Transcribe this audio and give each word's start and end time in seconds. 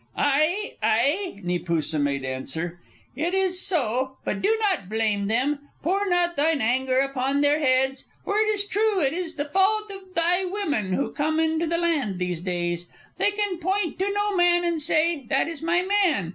"Ai! 0.17 0.77
Ai!" 0.81 1.39
Neepoosa 1.43 1.99
made 1.99 2.25
answer. 2.25 2.79
"It 3.15 3.35
is 3.35 3.61
so. 3.61 4.17
But 4.25 4.41
do 4.41 4.57
not 4.59 4.89
blame 4.89 5.27
them. 5.27 5.59
Pour 5.83 6.09
not 6.09 6.35
thine 6.35 6.59
anger 6.59 6.97
upon 7.01 7.41
their 7.41 7.59
heads. 7.59 8.05
For 8.25 8.39
it 8.39 8.47
is 8.47 8.65
true 8.65 8.99
it 8.99 9.13
is 9.13 9.35
the 9.35 9.45
fault 9.45 9.91
of 9.91 10.15
thy 10.15 10.43
women 10.43 10.93
who 10.93 11.11
come 11.11 11.39
into 11.39 11.67
the 11.67 11.77
land 11.77 12.17
these 12.17 12.41
days. 12.41 12.87
They 13.19 13.29
can 13.29 13.59
point 13.59 13.99
to 13.99 14.11
no 14.11 14.35
man 14.35 14.63
and 14.63 14.81
say, 14.81 15.27
'That 15.27 15.47
is 15.47 15.61
my 15.61 15.83
man.' 15.83 16.29